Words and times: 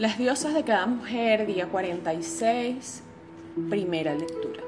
Las 0.00 0.16
diosas 0.16 0.54
de 0.54 0.64
cada 0.64 0.86
mujer, 0.86 1.46
día 1.46 1.68
46, 1.68 3.02
primera 3.68 4.14
lectura. 4.14 4.62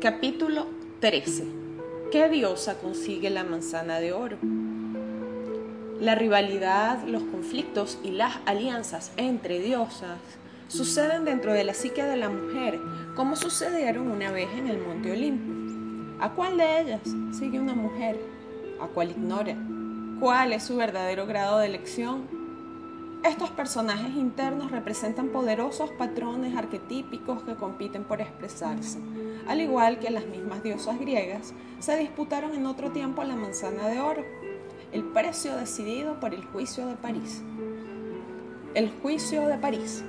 Capítulo 0.00 0.68
13. 1.00 1.44
¿Qué 2.12 2.28
diosa 2.28 2.78
consigue 2.78 3.30
la 3.30 3.42
manzana 3.42 3.98
de 3.98 4.12
oro? 4.12 4.36
La 5.98 6.14
rivalidad, 6.14 7.02
los 7.04 7.24
conflictos 7.24 7.98
y 8.04 8.12
las 8.12 8.36
alianzas 8.46 9.10
entre 9.16 9.58
diosas 9.58 10.20
suceden 10.68 11.24
dentro 11.24 11.52
de 11.52 11.64
la 11.64 11.74
psique 11.74 12.04
de 12.04 12.16
la 12.16 12.28
mujer, 12.28 12.78
como 13.16 13.34
sucedieron 13.34 14.08
una 14.08 14.30
vez 14.30 14.50
en 14.56 14.68
el 14.68 14.78
Monte 14.78 15.10
Olimpo. 15.10 16.22
¿A 16.22 16.30
cuál 16.30 16.58
de 16.58 16.80
ellas 16.80 17.00
sigue 17.36 17.58
una 17.58 17.74
mujer? 17.74 18.20
¿A 18.80 18.86
cuál 18.86 19.10
ignora? 19.10 19.56
¿Cuál 20.20 20.52
es 20.52 20.62
su 20.62 20.76
verdadero 20.76 21.26
grado 21.26 21.58
de 21.58 21.66
elección? 21.66 22.43
Estos 23.24 23.48
personajes 23.48 24.14
internos 24.16 24.70
representan 24.70 25.30
poderosos 25.30 25.90
patrones 25.92 26.54
arquetípicos 26.58 27.42
que 27.42 27.54
compiten 27.54 28.04
por 28.04 28.20
expresarse, 28.20 28.98
al 29.48 29.62
igual 29.62 29.98
que 29.98 30.10
las 30.10 30.26
mismas 30.26 30.62
diosas 30.62 31.00
griegas 31.00 31.54
se 31.78 31.96
disputaron 31.96 32.54
en 32.54 32.66
otro 32.66 32.92
tiempo 32.92 33.24
la 33.24 33.34
manzana 33.34 33.88
de 33.88 33.98
oro, 33.98 34.22
el 34.92 35.04
precio 35.04 35.56
decidido 35.56 36.20
por 36.20 36.34
el 36.34 36.44
juicio 36.44 36.86
de 36.86 36.96
París. 36.96 37.42
El 38.74 38.90
juicio 39.00 39.48
de 39.48 39.56
París. 39.56 40.04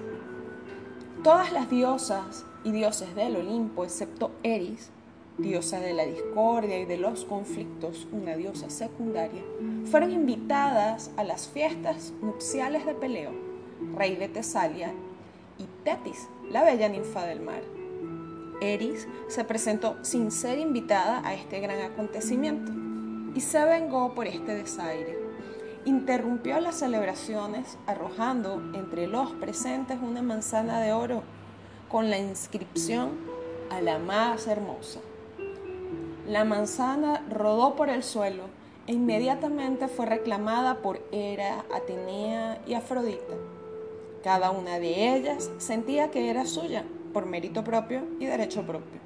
Todas 1.24 1.54
las 1.54 1.70
diosas 1.70 2.46
y 2.66 2.74
dioses 2.74 3.16
del 3.16 3.38
Olimpo, 3.38 3.86
excepto 3.86 4.32
Eris, 4.44 4.92
diosa 5.38 5.80
de 5.80 5.94
la 5.94 6.06
discordia 6.06 6.80
y 6.80 6.86
de 6.86 6.98
los 6.98 7.26
conflictos, 7.26 8.08
una 8.12 8.36
diosa 8.36 8.70
secundaria, 8.70 9.44
fueron 9.86 10.12
invitadas 10.12 11.12
a 11.18 11.24
las 11.24 11.48
fiestas 11.48 12.14
nupciales 12.22 12.86
de 12.86 12.94
Peleo, 12.94 13.32
rey 13.96 14.16
de 14.16 14.30
Tesalia, 14.30 14.94
y 15.58 15.66
Tetis, 15.84 16.28
la 16.50 16.64
bella 16.64 16.90
ninfa 16.90 17.26
del 17.26 17.42
mar. 17.42 17.62
Eris 18.62 19.08
se 19.28 19.44
presentó 19.44 19.98
sin 20.04 20.32
ser 20.32 20.60
invitada 20.60 21.22
a 21.26 21.34
este 21.34 21.60
gran 21.60 21.82
acontecimiento 21.82 22.72
y 23.36 23.42
se 23.42 23.64
vengó 23.66 24.14
por 24.14 24.28
este 24.28 24.56
desaire. 24.56 25.18
Interrumpió 25.86 26.60
las 26.60 26.80
celebraciones 26.80 27.78
arrojando 27.86 28.62
entre 28.74 29.08
los 29.08 29.32
presentes 29.34 30.00
una 30.02 30.22
manzana 30.22 30.80
de 30.80 30.94
oro 30.94 31.24
con 31.90 32.10
la 32.10 32.18
inscripción 32.18 33.12
a 33.70 33.82
la 33.82 34.00
más 34.00 34.48
hermosa. 34.48 35.00
La 36.28 36.44
manzana 36.44 37.24
rodó 37.30 37.76
por 37.76 37.90
el 37.90 38.02
suelo 38.02 38.46
e 38.88 38.94
inmediatamente 38.94 39.88
fue 39.88 40.08
reclamada 40.08 40.82
por 40.82 41.00
Hera, 41.12 41.66
Atenea 41.72 42.60
y 42.66 42.74
Afrodita. 42.74 43.36
Cada 44.24 44.50
una 44.50 44.80
de 44.80 45.16
ellas 45.16 45.52
sentía 45.60 46.10
que 46.10 46.32
era 46.32 46.48
suya 46.48 46.84
por 47.14 47.28
mérito 47.28 47.64
propio 47.64 48.02
y 48.20 48.26
derecho 48.26 48.64
propio. 48.64 49.00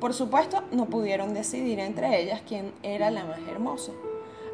Por 0.00 0.14
supuesto, 0.14 0.62
no 0.72 0.86
pudieron 0.86 1.34
decidir 1.34 1.80
entre 1.80 2.18
ellas 2.22 2.40
quién 2.48 2.72
era 2.82 3.10
la 3.10 3.24
más 3.24 3.40
hermosa, 3.46 3.92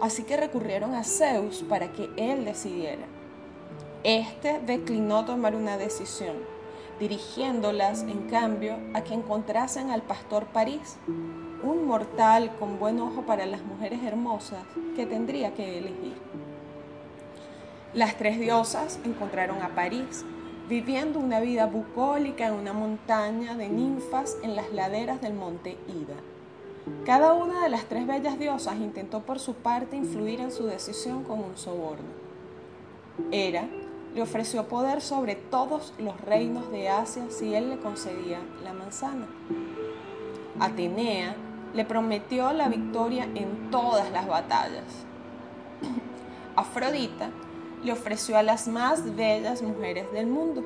así 0.01 0.25
que 0.25 0.37
recurrieron 0.37 0.95
a 0.95 1.05
Zeus 1.05 1.63
para 1.69 1.93
que 1.93 2.11
él 2.17 2.45
decidiera. 2.45 3.07
Este 4.03 4.59
declinó 4.67 5.25
tomar 5.25 5.55
una 5.55 5.77
decisión, 5.77 6.37
dirigiéndolas 6.99 8.03
en 8.03 8.29
cambio 8.29 8.77
a 8.95 9.03
que 9.03 9.15
encontrasen 9.15 9.91
al 9.91 10.03
pastor 10.03 10.47
París, 10.47 10.97
un 11.63 11.87
mortal 11.87 12.55
con 12.59 12.79
buen 12.79 13.01
ojo 13.01 13.23
para 13.23 13.47
las 13.47 13.63
mujeres 13.63 14.03
hermosas 14.03 14.65
que 14.97 15.07
tendría 15.07 15.55
que 15.55 15.79
elegir. 15.79 16.15
Las 17.95 18.17
tres 18.17 18.39
diosas 18.39 18.99
encontraron 19.05 19.63
a 19.63 19.75
París, 19.75 20.25
viviendo 20.69 21.19
una 21.19 21.41
vida 21.41 21.67
bucólica 21.67 22.47
en 22.47 22.55
una 22.55 22.73
montaña 22.73 23.55
de 23.55 23.69
ninfas 23.69 24.37
en 24.43 24.57
las 24.57 24.73
laderas 24.73 25.21
del 25.21 25.35
monte 25.35 25.77
Ida. 25.89 26.17
Cada 27.07 27.33
una 27.33 27.63
de 27.63 27.71
las 27.71 27.85
tres 27.85 28.07
bellas 28.07 28.39
diosas 28.39 28.77
intentó 28.77 29.21
por 29.21 29.39
su 29.39 29.55
parte 29.55 29.97
influir 29.97 30.41
en 30.41 30.53
su 30.53 30.67
decisión 30.67 31.25
con 31.25 31.39
un 31.39 31.57
soborno. 31.57 32.25
Hera 33.31 33.69
le 34.15 34.23
ofreció 34.23 34.69
poder 34.69 35.01
sobre 35.01 35.35
todos 35.35 35.93
los 35.99 36.21
reinos 36.21 36.71
de 36.71 36.89
Asia 36.89 37.25
si 37.31 37.55
él 37.55 37.71
le 37.71 37.79
concedía 37.79 38.39
la 38.63 38.73
manzana. 38.73 39.27
Atenea 40.61 41.35
le 41.75 41.85
prometió 41.85 42.53
la 42.53 42.69
victoria 42.69 43.25
en 43.35 43.71
todas 43.73 44.11
las 44.13 44.29
batallas. 44.29 44.85
Afrodita 46.57 47.31
le 47.83 47.93
ofreció 47.93 48.39
a 48.39 48.45
las 48.45 48.69
más 48.69 49.17
bellas 49.17 49.63
mujeres 49.63 50.11
del 50.13 50.29
mundo. 50.29 50.63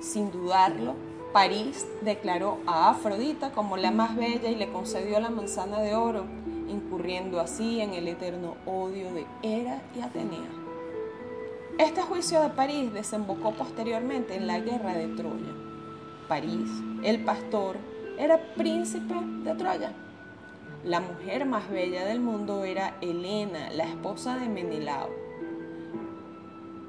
Sin 0.00 0.30
dudarlo, 0.30 0.94
París 1.32 1.86
declaró 2.02 2.58
a 2.66 2.90
Afrodita 2.90 3.50
como 3.52 3.76
la 3.78 3.90
más 3.90 4.14
bella 4.14 4.50
y 4.50 4.54
le 4.54 4.70
concedió 4.70 5.18
la 5.20 5.30
manzana 5.30 5.80
de 5.80 5.94
oro, 5.94 6.24
incurriendo 6.68 7.40
así 7.40 7.80
en 7.80 7.94
el 7.94 8.06
eterno 8.08 8.56
odio 8.66 9.12
de 9.12 9.26
Hera 9.42 9.82
y 9.96 10.00
Atenea. 10.00 10.67
Este 11.78 12.02
juicio 12.02 12.42
de 12.42 12.50
París 12.50 12.92
desembocó 12.92 13.52
posteriormente 13.52 14.34
en 14.34 14.46
la 14.46 14.60
guerra 14.60 14.94
de 14.94 15.08
Troya. 15.08 15.54
París, 16.28 16.68
el 17.02 17.24
pastor, 17.24 17.76
era 18.18 18.38
príncipe 18.54 19.14
de 19.44 19.54
Troya 19.54 19.92
la 20.84 21.00
mujer 21.00 21.44
más 21.44 21.68
bella 21.68 22.04
del 22.04 22.20
mundo 22.20 22.62
era 22.62 22.96
Helena, 23.00 23.70
la 23.70 23.84
esposa 23.84 24.36
de 24.36 24.48
Menelao 24.48 25.10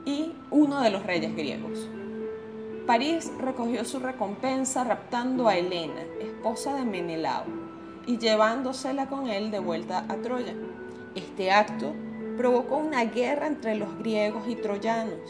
y 0.05 0.31
uno 0.51 0.81
de 0.81 0.91
los 0.91 1.03
reyes 1.05 1.35
griegos. 1.35 1.89
París 2.85 3.31
recogió 3.39 3.83
su 3.85 3.99
recompensa 3.99 4.83
raptando 4.83 5.47
a 5.47 5.57
Helena, 5.57 6.01
esposa 6.19 6.75
de 6.75 6.85
Menelao, 6.85 7.45
y 8.05 8.17
llevándosela 8.17 9.07
con 9.07 9.27
él 9.27 9.51
de 9.51 9.59
vuelta 9.59 10.05
a 10.07 10.15
Troya. 10.17 10.55
Este 11.15 11.51
acto 11.51 11.93
provocó 12.39 12.77
una 12.77 13.03
guerra 13.03 13.47
entre 13.47 13.75
los 13.75 13.99
griegos 13.99 14.47
y 14.47 14.55
troyanos, 14.55 15.29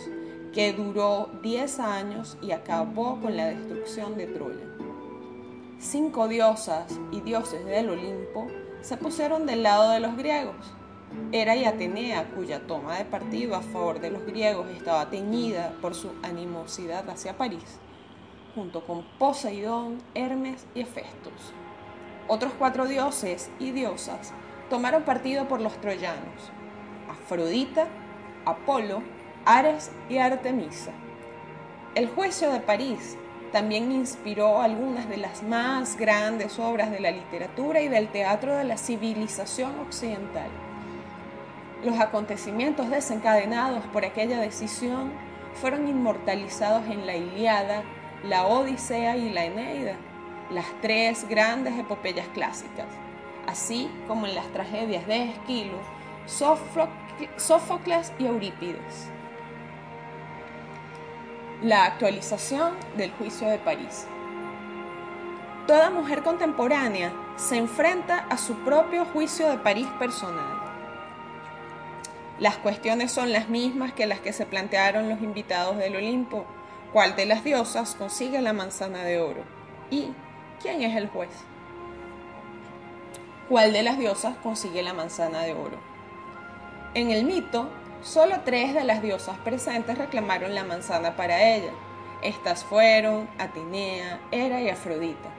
que 0.54 0.74
duró 0.74 1.32
10 1.42 1.80
años 1.80 2.38
y 2.40 2.52
acabó 2.52 3.20
con 3.20 3.36
la 3.36 3.48
destrucción 3.48 4.16
de 4.16 4.28
Troya 4.28 4.70
cinco 5.80 6.28
diosas 6.28 7.00
y 7.12 7.22
dioses 7.22 7.66
del 7.66 7.90
Olimpo 7.90 8.48
se 8.82 8.98
pusieron 8.98 9.46
del 9.46 9.64
lado 9.64 9.90
de 9.92 10.02
los 10.02 10.16
griegos. 10.18 10.56
Era 11.32 11.56
y 11.56 11.66
Atenea, 11.66 12.30
cuya 12.36 12.68
toma 12.68 12.98
de 12.98 13.06
partido 13.06 13.56
a 13.56 13.62
favor 13.62 14.00
de 14.00 14.12
los 14.12 14.26
griegos 14.26 14.70
estaba 14.70 15.10
teñida 15.10 15.74
por 15.82 15.96
su 15.96 16.12
animosidad 16.22 17.10
hacia 17.10 17.38
París, 17.38 17.80
junto 18.54 18.86
con 18.86 19.04
Poseidón, 19.18 19.98
Hermes 20.14 20.68
y 20.76 20.82
Hefestos. 20.82 21.54
Otros 22.28 22.52
cuatro 22.60 22.86
dioses 22.86 23.50
y 23.60 23.72
diosas 23.72 24.34
tomaron 24.70 25.04
partido 25.04 25.48
por 25.48 25.62
los 25.62 25.80
troyanos, 25.82 26.52
Afrodita, 27.30 27.86
Apolo, 28.44 29.04
Ares 29.46 29.92
y 30.10 30.18
Artemisa. 30.18 30.90
El 31.94 32.10
juicio 32.10 32.52
de 32.52 32.60
París 32.60 33.18
también 33.52 33.92
inspiró 33.92 34.64
algunas 34.64 35.08
de 35.08 35.18
las 35.18 35.44
más 35.44 35.96
grandes 35.96 36.58
obras 36.58 36.90
de 36.90 37.00
la 37.00 37.12
literatura 37.12 37.82
y 37.82 37.88
del 37.88 38.08
teatro 38.08 38.56
de 38.56 38.64
la 38.64 38.78
civilización 38.78 39.78
occidental. 39.78 40.50
Los 41.84 42.00
acontecimientos 42.00 42.90
desencadenados 42.90 43.86
por 43.94 44.06
aquella 44.06 44.40
decisión 44.40 45.12
fueron 45.54 45.88
inmortalizados 45.88 46.88
en 46.88 47.06
la 47.06 47.16
Iliada, 47.16 47.84
la 48.24 48.48
Odisea 48.48 49.18
y 49.18 49.30
la 49.30 49.46
Eneida, 49.46 49.98
las 50.50 50.66
tres 50.82 51.30
grandes 51.30 51.78
epopeyas 51.78 52.28
clásicas, 52.30 52.88
así 53.46 53.88
como 54.08 54.26
en 54.26 54.34
las 54.34 54.48
tragedias 54.48 55.06
de 55.06 55.30
Esquilo, 55.30 55.78
Sófocles 56.30 58.14
y 58.20 58.26
Eurípides 58.26 59.10
la 61.62 61.84
actualización 61.84 62.74
del 62.96 63.12
juicio 63.12 63.50
de 63.50 63.58
París. 63.58 64.08
Toda 65.68 65.90
mujer 65.90 66.24
contemporánea 66.24 67.12
se 67.36 67.58
enfrenta 67.58 68.20
a 68.30 68.38
su 68.38 68.56
propio 68.60 69.06
juicio 69.06 69.50
de 69.50 69.58
París 69.58 69.88
personal. 70.00 70.58
Las 72.40 72.58
cuestiones 72.58 73.12
son 73.12 73.34
las 73.34 73.50
mismas 73.50 73.92
que 73.92 74.08
las 74.08 74.22
que 74.22 74.32
se 74.32 74.46
plantearon 74.46 75.10
los 75.10 75.22
invitados 75.22 75.78
del 75.78 75.98
Olimpo. 75.98 76.46
¿Cuál 76.94 77.16
de 77.18 77.26
las 77.26 77.44
diosas 77.44 77.94
consigue 77.96 78.42
la 78.42 78.54
manzana 78.54 79.04
de 79.04 79.20
oro? 79.20 79.44
¿Y 79.92 80.14
quién 80.62 80.82
es 80.82 80.96
el 80.96 81.10
juez? 81.10 81.30
¿Cuál 83.50 83.74
de 83.74 83.84
las 83.84 84.00
diosas 84.00 84.38
consigue 84.38 84.82
la 84.82 84.94
manzana 84.94 85.42
de 85.42 85.54
oro? 85.54 85.89
En 86.96 87.12
el 87.12 87.24
mito, 87.24 87.70
solo 88.02 88.38
tres 88.44 88.74
de 88.74 88.84
las 88.84 89.04
diosas 89.04 89.38
presentes 89.38 89.96
reclamaron 89.96 90.56
la 90.56 90.64
manzana 90.64 91.16
para 91.16 91.54
ella. 91.54 91.70
Estas 92.24 92.64
fueron 92.64 93.30
Atenea, 93.38 94.20
Hera 94.32 94.60
y 94.60 94.70
Afrodita. 94.70 95.30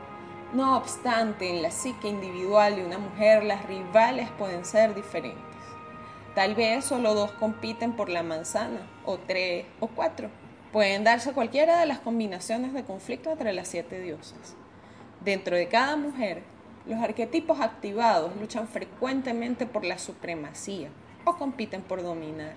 No 0.53 0.77
obstante, 0.77 1.51
en 1.51 1.61
la 1.61 1.73
psique 1.73 2.07
individual 2.07 2.77
de 2.77 2.85
una 2.85 2.99
mujer 2.99 3.43
las 3.43 3.67
rivales 3.67 4.31
pueden 4.39 4.65
ser 4.65 4.95
diferentes. 4.95 5.43
Tal 6.37 6.55
vez 6.55 6.85
solo 6.85 7.15
dos 7.15 7.33
compiten 7.33 7.95
por 7.95 8.11
la 8.11 8.23
manzana, 8.23 8.87
o 9.05 9.19
tres, 9.19 9.67
o 9.81 9.89
cuatro. 9.89 10.31
Pueden 10.73 11.03
darse 11.03 11.33
cualquiera 11.33 11.81
de 11.81 11.87
las 11.87 11.99
combinaciones 11.99 12.73
de 12.73 12.85
conflicto 12.85 13.33
entre 13.33 13.53
las 13.53 13.67
siete 13.67 14.01
diosas. 14.01 14.55
Dentro 15.21 15.57
de 15.57 15.67
cada 15.67 15.97
mujer, 15.97 16.45
los 16.87 17.03
arquetipos 17.03 17.61
activados 17.61 18.37
luchan 18.37 18.69
frecuentemente 18.69 19.67
por 19.67 19.85
la 19.85 19.99
supremacía 19.99 20.91
o 21.25 21.37
compiten 21.37 21.83
por 21.83 22.03
dominar. 22.03 22.55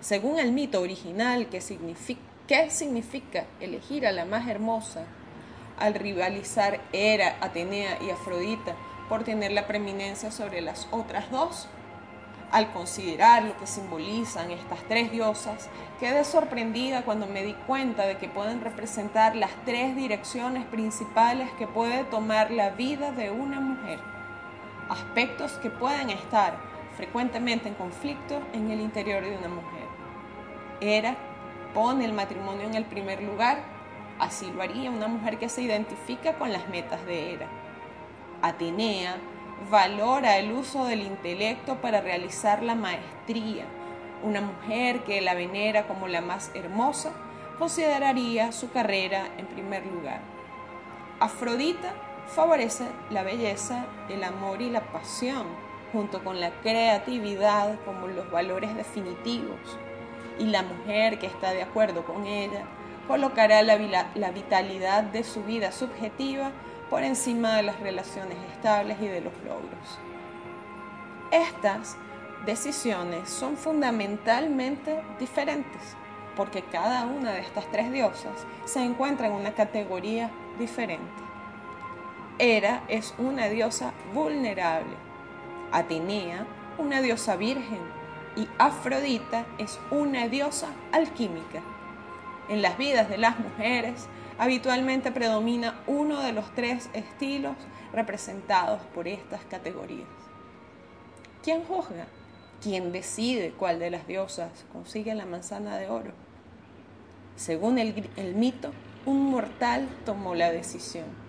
Según 0.00 0.38
el 0.38 0.52
mito 0.52 0.80
original, 0.80 1.48
que 1.48 1.60
significa 1.60 2.32
¿Qué 2.48 2.70
significa 2.70 3.44
elegir 3.60 4.04
a 4.04 4.10
la 4.10 4.24
más 4.24 4.48
hermosa 4.48 5.04
al 5.78 5.94
rivalizar 5.94 6.80
Hera, 6.92 7.36
Atenea 7.40 7.98
y 8.02 8.10
Afrodita 8.10 8.74
por 9.08 9.22
tener 9.22 9.52
la 9.52 9.68
preeminencia 9.68 10.32
sobre 10.32 10.60
las 10.60 10.88
otras 10.90 11.30
dos? 11.30 11.68
Al 12.50 12.72
considerar 12.72 13.44
lo 13.44 13.56
que 13.56 13.68
simbolizan 13.68 14.50
estas 14.50 14.80
tres 14.88 15.12
diosas, 15.12 15.70
quedé 16.00 16.24
sorprendida 16.24 17.04
cuando 17.04 17.28
me 17.28 17.44
di 17.44 17.54
cuenta 17.54 18.06
de 18.06 18.18
que 18.18 18.28
pueden 18.28 18.60
representar 18.60 19.36
las 19.36 19.52
tres 19.64 19.94
direcciones 19.94 20.66
principales 20.66 21.48
que 21.58 21.68
puede 21.68 22.02
tomar 22.04 22.50
la 22.50 22.70
vida 22.70 23.12
de 23.12 23.30
una 23.30 23.60
mujer. 23.60 24.00
Aspectos 24.90 25.52
que 25.52 25.70
pueden 25.70 26.10
estar 26.10 26.71
frecuentemente 26.96 27.68
en 27.68 27.74
conflicto 27.74 28.40
en 28.52 28.70
el 28.70 28.80
interior 28.80 29.22
de 29.22 29.36
una 29.36 29.48
mujer. 29.48 29.86
Hera 30.80 31.16
pone 31.74 32.04
el 32.04 32.12
matrimonio 32.12 32.66
en 32.66 32.74
el 32.74 32.84
primer 32.84 33.22
lugar, 33.22 33.58
así 34.18 34.50
lo 34.52 34.62
haría 34.62 34.90
una 34.90 35.08
mujer 35.08 35.38
que 35.38 35.48
se 35.48 35.62
identifica 35.62 36.34
con 36.34 36.52
las 36.52 36.68
metas 36.68 37.04
de 37.06 37.32
Hera. 37.32 37.48
Atenea 38.42 39.16
valora 39.70 40.38
el 40.38 40.52
uso 40.52 40.84
del 40.84 41.02
intelecto 41.02 41.76
para 41.76 42.00
realizar 42.00 42.62
la 42.62 42.74
maestría. 42.74 43.64
Una 44.22 44.40
mujer 44.40 45.04
que 45.04 45.20
la 45.20 45.34
venera 45.34 45.86
como 45.86 46.08
la 46.08 46.20
más 46.20 46.50
hermosa 46.54 47.12
consideraría 47.58 48.52
su 48.52 48.70
carrera 48.70 49.26
en 49.38 49.46
primer 49.46 49.86
lugar. 49.86 50.20
Afrodita 51.20 51.94
favorece 52.26 52.86
la 53.10 53.22
belleza, 53.22 53.86
el 54.08 54.24
amor 54.24 54.62
y 54.62 54.70
la 54.70 54.80
pasión, 54.80 55.46
junto 55.92 56.24
con 56.24 56.40
la 56.40 56.50
creatividad 56.62 57.78
como 57.84 58.06
los 58.08 58.30
valores 58.30 58.74
definitivos 58.74 59.78
y 60.38 60.44
la 60.44 60.62
mujer 60.62 61.18
que 61.18 61.26
está 61.26 61.52
de 61.52 61.62
acuerdo 61.62 62.04
con 62.04 62.26
ella 62.26 62.64
colocará 63.06 63.62
la, 63.62 63.76
vitalidad 64.30 65.02
de 65.02 65.24
su 65.24 65.42
vida 65.42 65.72
subjetiva 65.72 66.52
por 66.88 67.02
encima 67.02 67.56
de 67.56 67.62
las 67.62 67.80
relaciones 67.80 68.38
estables 68.52 68.98
y 69.00 69.06
de 69.06 69.20
los 69.20 69.32
logros. 69.44 69.98
Estas 71.30 71.96
decisiones 72.46 73.28
son 73.28 73.56
fundamentalmente 73.56 75.02
diferentes 75.18 75.96
porque 76.36 76.62
cada 76.62 77.06
una 77.06 77.32
de 77.32 77.40
estas 77.40 77.66
tres 77.70 77.92
diosas 77.92 78.46
se 78.64 78.82
encuentra 78.82 79.26
en 79.26 79.34
una 79.34 79.52
categoría 79.52 80.30
diferente. 80.58 81.22
Hera 82.38 82.82
es 82.88 83.14
una 83.18 83.48
diosa 83.48 83.92
vulnerable, 84.14 84.96
Atenea 85.72 86.46
una 86.78 87.00
diosa 87.00 87.36
virgen 87.36 87.80
y 88.36 88.48
Afrodita 88.58 89.46
es 89.58 89.78
una 89.90 90.28
diosa 90.28 90.68
alquímica. 90.92 91.62
En 92.48 92.62
las 92.62 92.78
vidas 92.78 93.08
de 93.08 93.18
las 93.18 93.38
mujeres 93.38 94.06
habitualmente 94.38 95.12
predomina 95.12 95.80
uno 95.86 96.20
de 96.20 96.32
los 96.32 96.54
tres 96.54 96.90
estilos 96.92 97.56
representados 97.92 98.82
por 98.94 99.08
estas 99.08 99.44
categorías. 99.44 100.08
¿Quién 101.42 101.62
juzga? 101.64 102.06
¿Quién 102.62 102.92
decide 102.92 103.52
cuál 103.52 103.78
de 103.78 103.90
las 103.90 104.06
diosas 104.06 104.64
consigue 104.72 105.14
la 105.14 105.26
manzana 105.26 105.76
de 105.76 105.88
oro? 105.88 106.12
Según 107.36 107.78
el, 107.78 108.34
mito, 108.34 108.72
un 109.06 109.30
mortal 109.30 109.88
tomó 110.04 110.34
la 110.34 110.52
decisión. 110.52 111.21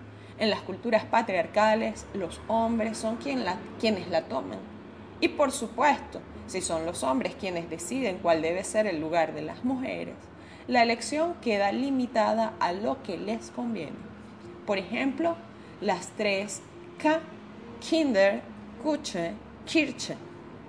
En 0.44 0.50
las 0.50 0.60
culturas 0.60 1.06
patriarcales, 1.06 2.06
los 2.14 2.42
hombres 2.50 2.98
son 2.98 3.16
quienes 3.16 4.10
la 4.10 4.24
toman. 4.24 4.60
Y 5.22 5.30
por 5.30 5.54
supuesto, 5.54 6.20
si 6.48 6.60
son 6.60 6.86
los 6.86 7.02
hombres 7.04 7.34
quienes 7.40 7.70
deciden 7.70 8.18
cuál 8.18 8.42
debe 8.42 8.66
ser 8.66 8.86
el 8.86 9.00
lugar 9.00 9.34
de 9.34 9.42
las 9.42 9.64
mujeres, 9.64 10.16
la 10.68 10.84
elección 10.84 11.36
queda 11.36 11.72
limitada 11.72 12.56
a 12.60 12.74
lo 12.74 13.02
que 13.04 13.18
les 13.18 13.52
conviene. 13.52 13.96
Por 14.66 14.78
ejemplo, 14.78 15.38
las 15.80 16.10
tres 16.18 16.62
K, 17.02 17.22
Kinder, 17.80 18.42
Kuche, 18.84 19.36
Kirche, 19.66 20.18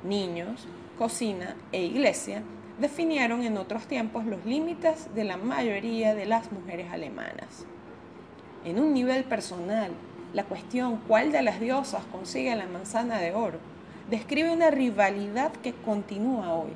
niños, 0.05 0.69
cocina 0.97 1.57
e 1.73 1.83
iglesia, 1.83 2.45
definieron 2.79 3.43
en 3.43 3.59
otros 3.59 3.89
tiempos 3.89 4.25
los 4.25 4.47
límites 4.47 5.13
de 5.17 5.25
la 5.25 5.37
mayoría 5.37 6.15
de 6.15 6.27
las 6.27 6.53
mujeres 6.53 6.93
alemanas. 6.93 7.67
En 8.65 8.79
un 8.79 8.95
nivel 8.95 9.25
personal, 9.25 9.91
la 10.33 10.45
cuestión 10.45 10.99
cuál 11.07 11.33
de 11.33 11.43
las 11.43 11.61
diosas 11.61 12.03
consigue 12.11 12.57
la 12.57 12.67
manzana 12.67 13.19
de 13.19 13.35
oro 13.35 13.59
describe 14.09 14.51
una 14.51 14.71
rivalidad 14.71 15.53
que 15.53 15.75
continúa 15.75 16.55
hoy, 16.55 16.71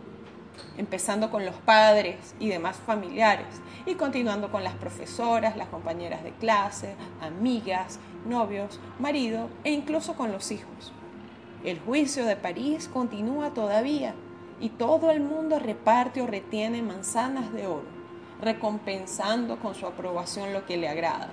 empezando 0.76 1.30
con 1.30 1.46
los 1.46 1.54
padres 1.54 2.34
y 2.38 2.48
demás 2.48 2.76
familiares 2.76 3.46
y 3.86 3.94
continuando 3.94 4.52
con 4.52 4.64
las 4.64 4.74
profesoras, 4.74 5.56
las 5.56 5.68
compañeras 5.68 6.22
de 6.22 6.32
clase, 6.32 6.94
amigas, 7.22 7.98
novios, 8.26 8.78
marido 8.98 9.48
e 9.64 9.72
incluso 9.72 10.14
con 10.14 10.30
los 10.30 10.50
hijos. 10.50 10.92
El 11.64 11.80
juicio 11.80 12.26
de 12.26 12.36
París 12.36 12.86
continúa 12.92 13.54
todavía 13.54 14.14
y 14.60 14.68
todo 14.68 15.10
el 15.10 15.20
mundo 15.20 15.58
reparte 15.58 16.20
o 16.20 16.26
retiene 16.26 16.82
manzanas 16.82 17.50
de 17.54 17.66
oro, 17.66 17.88
recompensando 18.42 19.58
con 19.58 19.74
su 19.74 19.86
aprobación 19.86 20.52
lo 20.52 20.66
que 20.66 20.76
le 20.76 20.88
agrada. 20.88 21.30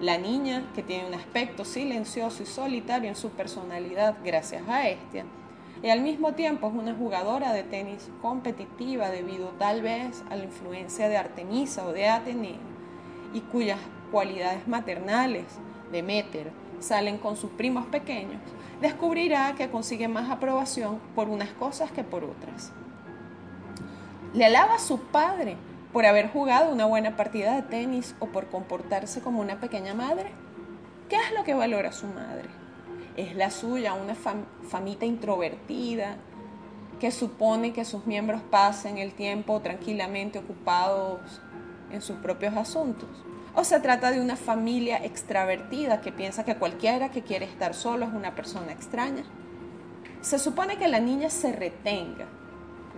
La 0.00 0.16
niña, 0.16 0.64
que 0.76 0.84
tiene 0.84 1.08
un 1.08 1.14
aspecto 1.14 1.64
silencioso 1.64 2.44
y 2.44 2.46
solitario 2.46 3.08
en 3.08 3.16
su 3.16 3.30
personalidad 3.30 4.16
gracias 4.24 4.62
a 4.68 4.88
Estia, 4.88 5.24
y 5.82 5.90
al 5.90 6.02
mismo 6.02 6.34
tiempo 6.34 6.68
es 6.68 6.74
una 6.74 6.94
jugadora 6.94 7.52
de 7.52 7.64
tenis 7.64 8.08
competitiva 8.22 9.10
debido 9.10 9.48
tal 9.58 9.82
vez 9.82 10.22
a 10.30 10.36
la 10.36 10.44
influencia 10.44 11.08
de 11.08 11.16
Artemisa 11.16 11.84
o 11.84 11.92
de 11.92 12.08
Atenea, 12.08 12.58
y 13.34 13.40
cuyas 13.40 13.80
cualidades 14.12 14.68
maternales, 14.68 15.46
de 15.90 15.96
Demeter, 15.96 16.52
salen 16.78 17.18
con 17.18 17.36
sus 17.36 17.50
primos 17.50 17.86
pequeños, 17.86 18.40
descubrirá 18.80 19.54
que 19.56 19.68
consigue 19.68 20.06
más 20.06 20.30
aprobación 20.30 21.00
por 21.16 21.28
unas 21.28 21.50
cosas 21.50 21.90
que 21.90 22.04
por 22.04 22.22
otras. 22.22 22.72
Le 24.32 24.44
alaba 24.44 24.74
a 24.74 24.78
su 24.78 25.00
padre 25.00 25.56
por 25.92 26.06
haber 26.06 26.30
jugado 26.30 26.70
una 26.70 26.86
buena 26.86 27.16
partida 27.16 27.54
de 27.54 27.62
tenis 27.62 28.14
o 28.20 28.26
por 28.26 28.48
comportarse 28.48 29.20
como 29.20 29.40
una 29.40 29.60
pequeña 29.60 29.94
madre? 29.94 30.30
¿Qué 31.08 31.16
es 31.16 31.32
lo 31.36 31.44
que 31.44 31.54
valora 31.54 31.92
su 31.92 32.06
madre? 32.06 32.48
¿Es 33.16 33.34
la 33.34 33.50
suya 33.50 33.94
una 33.94 34.14
famita 34.14 35.06
introvertida 35.06 36.16
que 37.00 37.10
supone 37.10 37.72
que 37.72 37.84
sus 37.84 38.06
miembros 38.06 38.42
pasen 38.42 38.98
el 38.98 39.14
tiempo 39.14 39.60
tranquilamente 39.60 40.38
ocupados 40.38 41.40
en 41.90 42.02
sus 42.02 42.16
propios 42.18 42.56
asuntos? 42.56 43.08
¿O 43.54 43.64
se 43.64 43.80
trata 43.80 44.10
de 44.10 44.20
una 44.20 44.36
familia 44.36 44.98
extravertida 45.04 46.00
que 46.00 46.12
piensa 46.12 46.44
que 46.44 46.56
cualquiera 46.56 47.10
que 47.10 47.22
quiere 47.22 47.46
estar 47.46 47.74
solo 47.74 48.04
es 48.04 48.12
una 48.12 48.34
persona 48.34 48.72
extraña? 48.72 49.24
Se 50.20 50.38
supone 50.38 50.76
que 50.76 50.88
la 50.88 51.00
niña 51.00 51.30
se 51.30 51.52
retenga, 51.52 52.26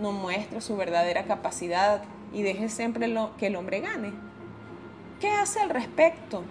no 0.01 0.13
muestra 0.13 0.61
su 0.61 0.77
verdadera 0.77 1.25
capacidad 1.25 2.03
y 2.33 2.43
deje 2.43 2.69
siempre 2.69 3.09
lo, 3.09 3.37
que 3.37 3.49
el 3.49 3.57
hombre 3.57 3.81
gane. 3.81 4.13
¿Qué 5.21 5.31
hace 5.31 5.61
al 5.61 5.71
respecto 5.71 6.43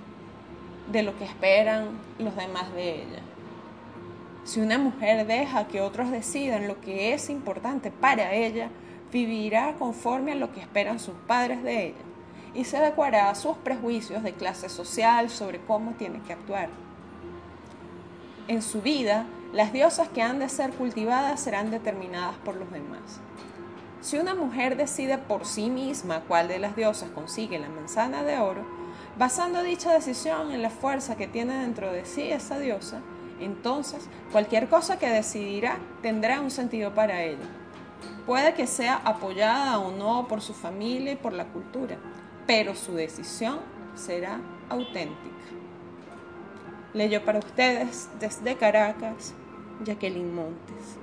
de 0.92 1.04
lo 1.04 1.18
que 1.18 1.26
esperan 1.26 1.90
los 2.18 2.36
demás 2.36 2.74
de 2.74 3.02
ella? 3.02 3.20
Si 4.44 4.60
una 4.60 4.78
mujer 4.78 5.28
deja 5.28 5.68
que 5.68 5.82
otros 5.82 6.12
decidan 6.12 6.68
lo 6.68 6.80
que 6.82 7.14
es 7.14 7.30
importante 7.30 7.92
para 7.92 8.34
ella, 8.34 8.70
vivirá 9.12 9.74
conforme 9.74 10.34
a 10.34 10.36
lo 10.36 10.52
que 10.54 10.60
esperan 10.60 11.00
sus 11.00 11.16
padres 11.28 11.64
de 11.64 11.88
ella 11.88 12.10
y 12.54 12.64
se 12.64 12.78
adecuará 12.78 13.30
a 13.30 13.36
sus 13.36 13.58
prejuicios 13.58 14.24
de 14.24 14.34
clase 14.34 14.70
social 14.70 15.30
sobre 15.30 15.60
cómo 15.60 15.92
tiene 15.92 16.22
que 16.22 16.34
actuar. 16.34 16.70
En 18.48 18.62
su 18.62 18.82
vida, 18.82 19.26
las 19.54 19.72
diosas 19.74 20.10
que 20.10 20.22
han 20.22 20.40
de 20.40 20.50
ser 20.50 20.72
cultivadas 20.72 21.40
serán 21.40 21.70
determinadas 21.72 22.36
por 22.38 22.56
los 22.56 22.72
demás. 22.72 23.20
Si 24.02 24.18
una 24.18 24.34
mujer 24.34 24.78
decide 24.78 25.18
por 25.18 25.46
sí 25.46 25.70
misma 25.70 26.22
cuál 26.22 26.48
de 26.48 26.60
las 26.60 26.76
diosas 26.76 27.10
consigue 27.10 27.60
la 27.60 27.68
manzana 27.68 28.24
de 28.24 28.38
oro, 28.40 28.66
basando 29.18 29.62
dicha 29.62 29.92
decisión 29.92 30.52
en 30.52 30.62
la 30.62 30.70
fuerza 30.70 31.18
que 31.18 31.28
tiene 31.28 31.60
dentro 31.60 31.92
de 31.92 32.06
sí 32.06 32.32
esa 32.32 32.60
diosa, 32.60 33.02
entonces 33.42 34.08
cualquier 34.32 34.70
cosa 34.70 35.00
que 35.00 35.10
decidirá 35.10 35.78
tendrá 36.02 36.40
un 36.40 36.52
sentido 36.52 36.94
para 36.94 37.24
ella. 37.24 37.46
Puede 38.26 38.54
que 38.54 38.68
sea 38.68 39.02
apoyada 39.04 39.80
o 39.80 39.92
no 39.92 40.28
por 40.28 40.42
su 40.42 40.54
familia 40.54 41.14
y 41.14 41.18
por 41.18 41.34
la 41.34 41.46
cultura, 41.46 41.98
pero 42.48 42.76
su 42.76 42.94
decisión 42.94 43.60
será 43.96 44.40
auténtica. 44.70 45.36
Leyó 46.94 47.26
para 47.26 47.40
ustedes 47.40 48.10
desde 48.20 48.56
Caracas 48.56 49.34
Jacqueline 49.84 50.34
Montes. 50.34 50.99